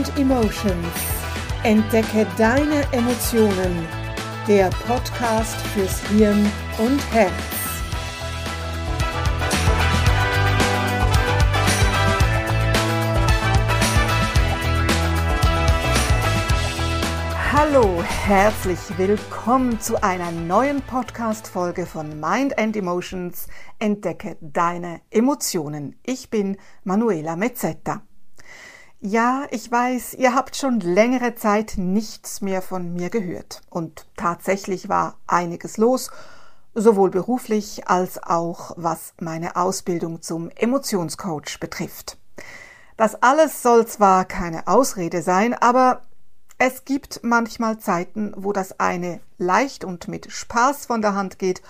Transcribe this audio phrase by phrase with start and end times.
[0.00, 0.86] and Emotions.
[1.62, 3.86] Entdecke deine Emotionen.
[4.48, 7.32] Der Podcast fürs Hirn und Herz.
[17.52, 23.48] Hallo, herzlich willkommen zu einer neuen Podcast-Folge von Mind and Emotions.
[23.78, 25.96] Entdecke deine Emotionen.
[26.06, 28.02] Ich bin Manuela Mezzetta.
[29.02, 33.62] Ja, ich weiß, ihr habt schon längere Zeit nichts mehr von mir gehört.
[33.70, 36.10] Und tatsächlich war einiges los,
[36.74, 42.18] sowohl beruflich als auch was meine Ausbildung zum Emotionscoach betrifft.
[42.98, 46.02] Das alles soll zwar keine Ausrede sein, aber
[46.58, 51.62] es gibt manchmal Zeiten, wo das eine leicht und mit Spaß von der Hand geht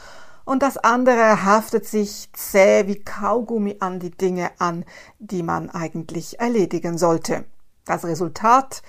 [0.44, 4.84] und das andere haftet sich zäh wie Kaugummi an die Dinge an,
[5.18, 7.44] die man eigentlich erledigen sollte.
[7.84, 8.82] Das Resultat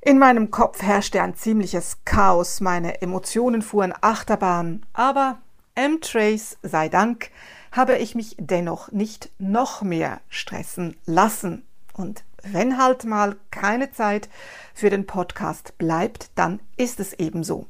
[0.00, 5.38] in meinem Kopf herrschte ein ziemliches Chaos, meine Emotionen fuhren Achterbahn, aber
[5.76, 7.30] M-Trace sei Dank
[7.70, 11.64] habe ich mich dennoch nicht noch mehr stressen lassen.
[11.94, 14.28] Und wenn halt mal keine Zeit
[14.74, 17.66] für den Podcast bleibt, dann ist es eben so.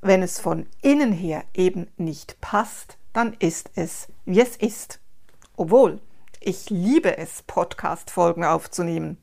[0.00, 5.00] Wenn es von innen her eben nicht passt, dann ist es, wie es ist.
[5.56, 6.00] Obwohl,
[6.40, 9.18] ich liebe es, Podcast-Folgen aufzunehmen.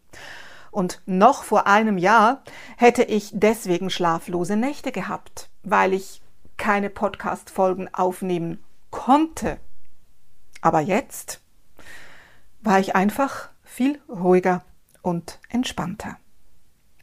[0.72, 2.44] Und noch vor einem Jahr
[2.78, 6.22] hätte ich deswegen schlaflose Nächte gehabt, weil ich
[6.58, 9.60] keine Podcast-Folgen aufnehmen konnte.
[10.62, 11.42] Aber jetzt
[12.62, 14.64] war ich einfach viel ruhiger
[15.02, 16.18] und entspannter.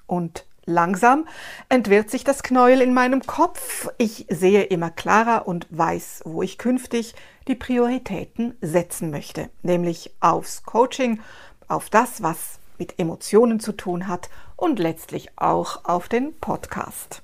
[0.07, 1.27] Und Langsam
[1.69, 3.89] entwirrt sich das Knäuel in meinem Kopf.
[3.99, 7.15] Ich sehe immer klarer und weiß, wo ich künftig
[7.49, 11.21] die Prioritäten setzen möchte, nämlich aufs Coaching,
[11.69, 17.23] auf das, was mit Emotionen zu tun hat und letztlich auch auf den Podcast.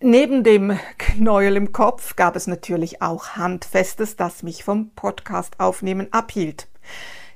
[0.00, 6.08] Neben dem Knäuel im Kopf gab es natürlich auch Handfestes, das mich vom Podcast aufnehmen
[6.12, 6.66] abhielt.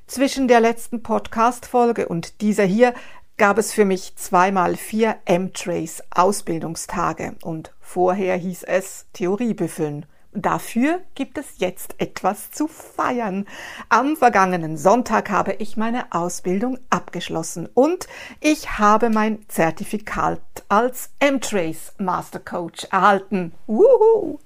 [0.06, 2.94] Zwischen der letzten Podcast-Folge und dieser hier
[3.38, 10.06] gab es für mich zweimal vier M-Trace Ausbildungstage und vorher hieß es Theoriebüffeln.
[10.32, 13.46] Dafür gibt es jetzt etwas zu feiern.
[13.88, 18.08] Am vergangenen Sonntag habe ich meine Ausbildung abgeschlossen und
[18.40, 23.52] ich habe mein Zertifikat als M-Trace Master Coach erhalten.
[23.66, 24.38] Wuhu!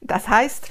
[0.00, 0.68] Das heißt,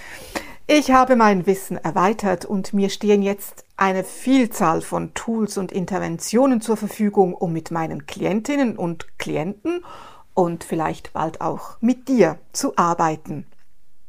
[0.67, 6.61] ich habe mein Wissen erweitert und mir stehen jetzt eine Vielzahl von Tools und Interventionen
[6.61, 9.83] zur Verfügung, um mit meinen Klientinnen und Klienten
[10.33, 13.45] und vielleicht bald auch mit dir zu arbeiten.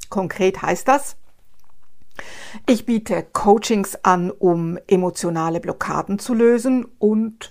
[0.08, 1.16] Konkret heißt das,
[2.68, 7.50] ich biete Coachings an, um emotionale Blockaden zu lösen und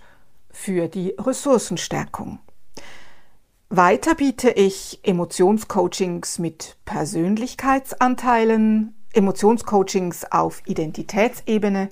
[0.51, 2.39] für die Ressourcenstärkung.
[3.73, 11.87] Weiter biete ich Emotionscoachings mit Persönlichkeitsanteilen, Emotionscoachings auf Identitätsebene,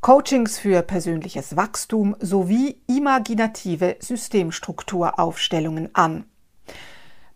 [0.00, 6.24] Coachings für persönliches Wachstum sowie imaginative Systemstrukturaufstellungen an.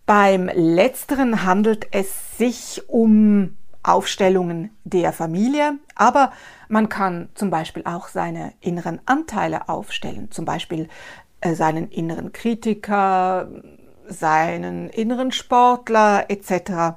[0.06, 6.32] Beim letzteren handelt es sich um Aufstellungen der Familie, aber
[6.68, 10.88] man kann zum Beispiel auch seine inneren Anteile aufstellen, zum Beispiel
[11.54, 13.48] seinen inneren Kritiker,
[14.08, 16.96] seinen inneren Sportler etc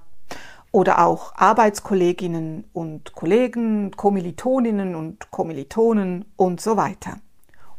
[0.71, 7.19] oder auch Arbeitskolleginnen und Kollegen, Kommilitoninnen und Kommilitonen und so weiter.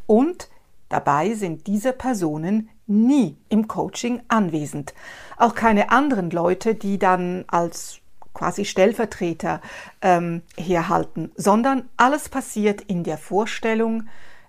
[0.06, 0.50] Und
[0.88, 4.92] dabei sind diese Personen nie im Coaching anwesend.
[5.38, 8.00] Auch keine anderen Leute, die dann als
[8.34, 9.60] quasi Stellvertreter
[10.02, 14.04] ähm, herhalten, sondern alles passiert in der Vorstellung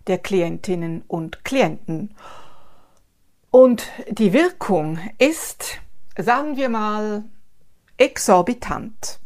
[0.08, 2.16] der Klientinnen und Klienten.
[3.52, 5.80] Und die Wirkung ist,
[6.18, 7.24] sagen wir mal,
[7.98, 9.19] exorbitant.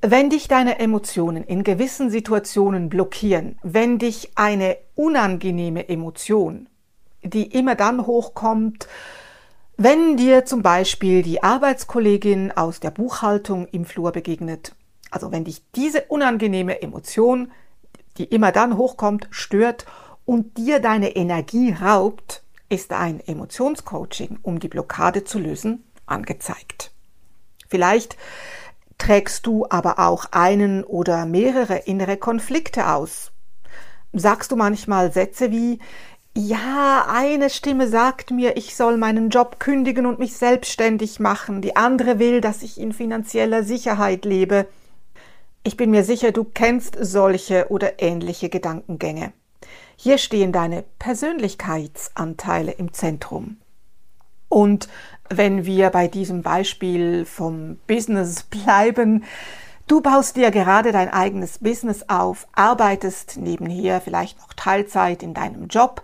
[0.00, 6.68] Wenn dich deine Emotionen in gewissen Situationen blockieren, wenn dich eine unangenehme Emotion,
[7.22, 8.88] die immer dann hochkommt,
[9.76, 14.74] wenn dir zum Beispiel die Arbeitskollegin aus der Buchhaltung im Flur begegnet,
[15.10, 17.52] also wenn dich diese unangenehme Emotion,
[18.20, 19.86] die immer dann hochkommt, stört
[20.26, 26.92] und dir deine Energie raubt, ist ein Emotionscoaching, um die Blockade zu lösen, angezeigt.
[27.66, 28.18] Vielleicht
[28.98, 33.32] trägst du aber auch einen oder mehrere innere Konflikte aus.
[34.12, 35.78] Sagst du manchmal Sätze wie
[36.36, 41.74] ja, eine Stimme sagt mir, ich soll meinen Job kündigen und mich selbstständig machen, die
[41.74, 44.66] andere will, dass ich in finanzieller Sicherheit lebe.
[45.62, 49.34] Ich bin mir sicher, du kennst solche oder ähnliche Gedankengänge.
[49.96, 53.58] Hier stehen deine Persönlichkeitsanteile im Zentrum.
[54.48, 54.88] Und
[55.28, 59.24] wenn wir bei diesem Beispiel vom Business bleiben,
[59.86, 65.68] du baust dir gerade dein eigenes Business auf, arbeitest nebenher vielleicht noch Teilzeit in deinem
[65.68, 66.02] Job,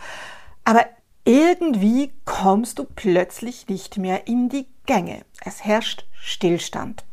[0.64, 0.84] aber
[1.24, 5.22] irgendwie kommst du plötzlich nicht mehr in die Gänge.
[5.42, 7.06] Es herrscht Stillstand.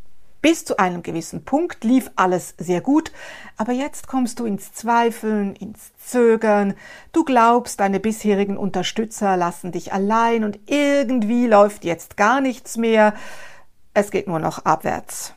[0.44, 3.14] Bis zu einem gewissen Punkt lief alles sehr gut,
[3.56, 6.74] aber jetzt kommst du ins Zweifeln, ins Zögern,
[7.14, 13.14] du glaubst, deine bisherigen Unterstützer lassen dich allein und irgendwie läuft jetzt gar nichts mehr,
[13.94, 15.34] es geht nur noch abwärts.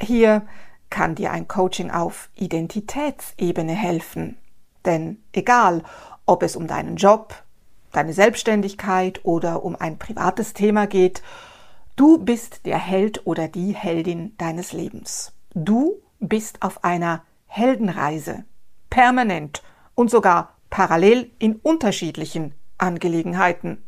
[0.00, 0.46] Hier
[0.88, 4.38] kann dir ein Coaching auf Identitätsebene helfen.
[4.86, 5.82] Denn egal,
[6.24, 7.34] ob es um deinen Job,
[7.92, 11.22] deine Selbstständigkeit oder um ein privates Thema geht,
[11.96, 15.32] Du bist der Held oder die Heldin deines Lebens.
[15.54, 18.44] Du bist auf einer Heldenreise,
[18.90, 19.62] permanent
[19.94, 23.82] und sogar parallel in unterschiedlichen Angelegenheiten.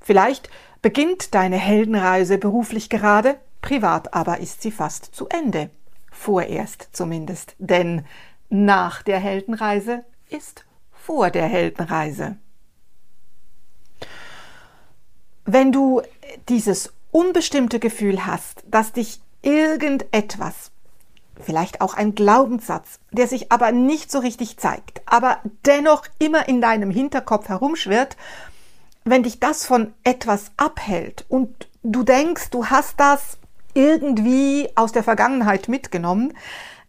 [0.00, 0.50] Vielleicht
[0.82, 5.70] beginnt deine Heldenreise beruflich gerade, privat aber ist sie fast zu Ende.
[6.12, 8.04] Vorerst zumindest, denn
[8.50, 12.36] nach der Heldenreise ist vor der Heldenreise.
[15.44, 16.02] Wenn du
[16.48, 20.70] dieses unbestimmte Gefühl hast, dass dich irgendetwas,
[21.40, 26.60] vielleicht auch ein Glaubenssatz, der sich aber nicht so richtig zeigt, aber dennoch immer in
[26.60, 28.16] deinem Hinterkopf herumschwirrt,
[29.04, 33.38] wenn dich das von etwas abhält und du denkst, du hast das
[33.74, 36.34] irgendwie aus der Vergangenheit mitgenommen,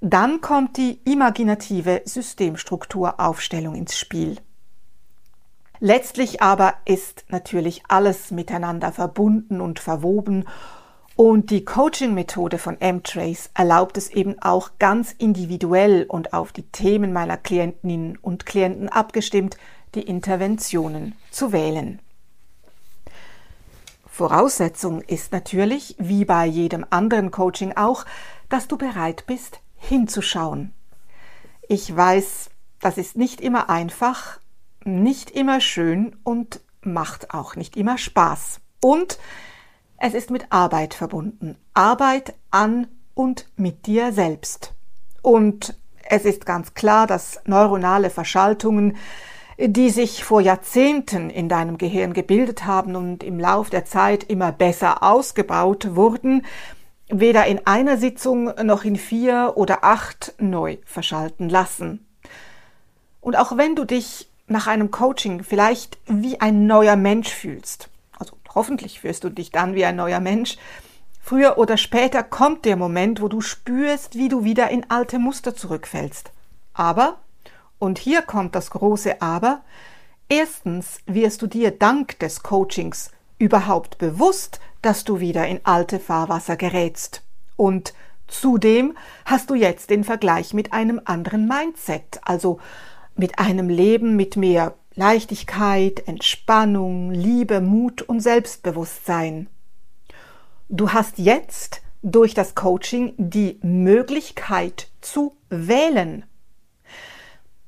[0.01, 4.37] dann kommt die imaginative Systemstrukturaufstellung ins Spiel.
[5.83, 10.45] Letztlich aber ist natürlich alles miteinander verbunden und verwoben
[11.15, 17.13] und die Coaching-Methode von M-Trace erlaubt es eben auch ganz individuell und auf die Themen
[17.13, 19.57] meiner Klientinnen und Klienten abgestimmt,
[19.95, 21.99] die Interventionen zu wählen.
[24.05, 28.05] Voraussetzung ist natürlich, wie bei jedem anderen Coaching auch,
[28.49, 30.73] dass du bereit bist, hinzuschauen.
[31.67, 34.40] Ich weiß, das ist nicht immer einfach,
[34.83, 38.59] nicht immer schön und macht auch nicht immer Spaß.
[38.81, 39.19] Und
[39.97, 41.55] es ist mit Arbeit verbunden.
[41.73, 44.73] Arbeit an und mit dir selbst.
[45.21, 45.75] Und
[46.09, 48.97] es ist ganz klar, dass neuronale Verschaltungen,
[49.57, 54.51] die sich vor Jahrzehnten in deinem Gehirn gebildet haben und im Lauf der Zeit immer
[54.51, 56.45] besser ausgebaut wurden,
[57.09, 62.07] weder in einer Sitzung noch in vier oder acht neu verschalten lassen.
[63.19, 68.37] Und auch wenn du dich nach einem Coaching vielleicht wie ein neuer Mensch fühlst, also
[68.53, 70.57] hoffentlich fühlst du dich dann wie ein neuer Mensch,
[71.21, 75.55] früher oder später kommt der Moment, wo du spürst, wie du wieder in alte Muster
[75.55, 76.31] zurückfällst.
[76.73, 77.17] Aber,
[77.79, 79.61] und hier kommt das große Aber,
[80.29, 86.57] erstens wirst du dir dank des Coachings überhaupt bewusst, dass du wieder in alte Fahrwasser
[86.57, 87.23] gerätst.
[87.55, 87.93] Und
[88.27, 88.95] zudem
[89.25, 92.59] hast du jetzt den Vergleich mit einem anderen Mindset, also
[93.15, 99.47] mit einem Leben mit mehr Leichtigkeit, Entspannung, Liebe, Mut und Selbstbewusstsein.
[100.69, 106.25] Du hast jetzt durch das Coaching die Möglichkeit zu wählen.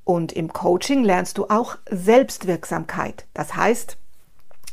[0.04, 3.26] Und im Coaching lernst du auch Selbstwirksamkeit.
[3.34, 3.98] Das heißt,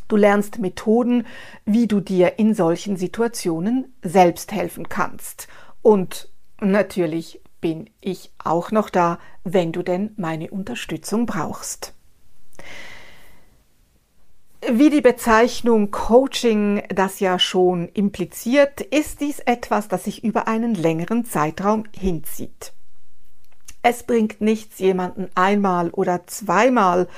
[0.09, 1.27] du lernst Methoden,
[1.65, 5.47] wie du dir in solchen Situationen selbst helfen kannst.
[5.83, 6.29] Und
[6.61, 11.95] natürlich bin ich auch noch da, wenn du denn meine Unterstützung brauchst.
[14.69, 20.75] Wie die Bezeichnung Coaching das ja schon impliziert, ist dies etwas, das sich über einen
[20.75, 22.75] längeren Zeitraum hinzieht.
[23.83, 27.09] Es bringt nichts, jemanden einmal oder zweimal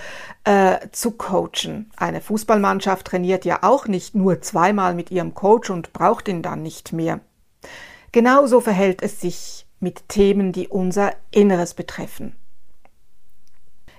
[0.45, 1.91] äh, zu coachen.
[1.97, 6.63] Eine Fußballmannschaft trainiert ja auch nicht nur zweimal mit ihrem Coach und braucht ihn dann
[6.63, 7.19] nicht mehr.
[8.13, 12.37] Genauso verhält es sich mit Themen, die unser Inneres betreffen.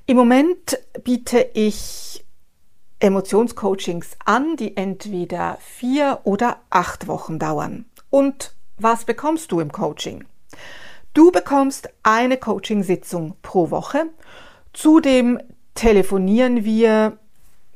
[0.05, 2.25] Im Moment biete ich
[2.99, 7.85] Emotionscoachings an, die entweder vier oder acht Wochen dauern.
[8.09, 10.25] Und was bekommst du im Coaching?
[11.13, 14.05] Du bekommst eine Coachingsitzung pro Woche.
[14.73, 15.39] Zudem
[15.75, 17.17] telefonieren wir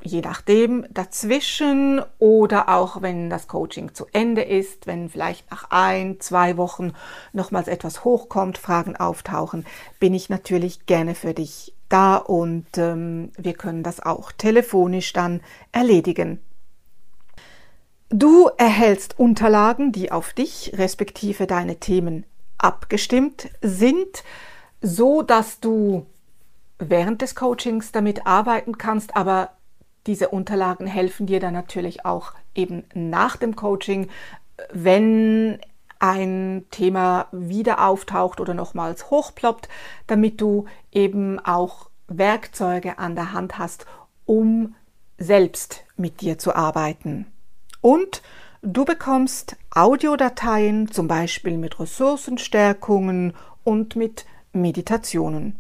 [0.08, 6.20] je nachdem dazwischen oder auch wenn das Coaching zu Ende ist, wenn vielleicht nach ein,
[6.20, 6.94] zwei Wochen
[7.34, 9.66] nochmals etwas hochkommt, Fragen auftauchen,
[10.00, 15.42] bin ich natürlich gerne für dich da und ähm, wir können das auch telefonisch dann
[15.72, 16.40] erledigen.
[18.10, 22.26] Du erhältst Unterlagen, die auf dich respektive deine Themen
[22.58, 24.24] abgestimmt sind,
[24.82, 26.06] so dass du
[26.80, 29.57] während des Coachings damit arbeiten kannst, aber
[30.08, 34.10] diese Unterlagen helfen dir dann natürlich auch eben nach dem Coaching,
[34.72, 35.60] wenn
[36.00, 39.68] ein Thema wieder auftaucht oder nochmals hochploppt,
[40.08, 43.86] damit du eben auch Werkzeuge an der Hand hast,
[44.26, 44.76] um
[45.18, 47.26] selbst mit dir zu arbeiten.
[47.82, 48.22] Und
[48.62, 53.34] du bekommst Audiodateien, zum Beispiel mit Ressourcenstärkungen
[53.64, 55.60] und mit Meditationen.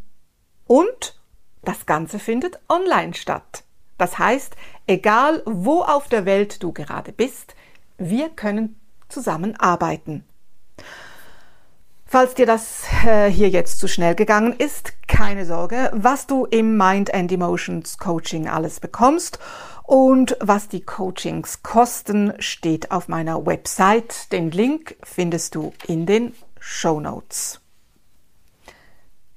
[0.65, 1.19] Und
[1.63, 3.63] das Ganze findet online statt.
[3.97, 7.55] Das heißt, egal wo auf der Welt du gerade bist,
[7.97, 10.23] wir können zusammenarbeiten.
[12.09, 16.77] Falls dir das äh, hier jetzt zu schnell gegangen ist, keine Sorge, was du im
[16.77, 19.39] Mind and Emotions Coaching alles bekommst
[19.83, 24.31] und was die Coachings kosten, steht auf meiner Website.
[24.31, 27.59] Den Link findest du in den Show Notes.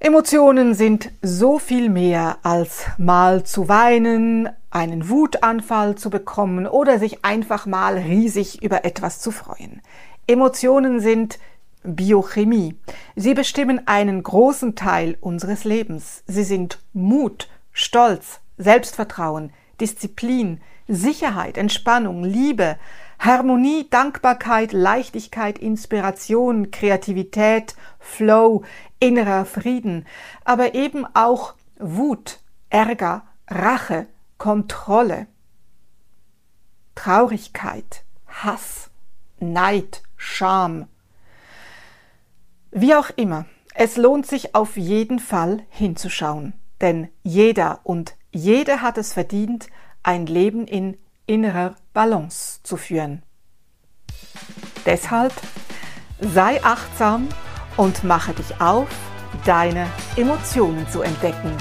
[0.02, 7.22] Emotionen sind so viel mehr als mal zu weinen, einen Wutanfall zu bekommen oder sich
[7.22, 9.82] einfach mal riesig über etwas zu freuen.
[10.26, 11.38] Emotionen sind
[11.82, 12.78] Biochemie.
[13.14, 16.24] Sie bestimmen einen großen Teil unseres Lebens.
[16.26, 19.52] Sie sind Mut, Stolz, Selbstvertrauen,
[19.82, 22.78] Disziplin, Sicherheit, Entspannung, Liebe,
[23.20, 28.64] Harmonie, Dankbarkeit, Leichtigkeit, Inspiration, Kreativität, Flow,
[28.98, 30.06] innerer Frieden,
[30.44, 34.06] aber eben auch Wut, Ärger, Rache,
[34.38, 35.26] Kontrolle,
[36.94, 38.90] Traurigkeit, Hass,
[39.38, 40.86] Neid, Scham.
[42.70, 48.96] Wie auch immer, es lohnt sich auf jeden Fall hinzuschauen, denn jeder und jede hat
[48.96, 49.68] es verdient,
[50.02, 50.96] ein Leben in
[51.26, 53.22] innerer Balance zu führen.
[54.86, 55.32] Deshalb
[56.20, 57.28] sei achtsam
[57.76, 58.88] und mache dich auf,
[59.44, 61.56] deine Emotionen zu entdecken.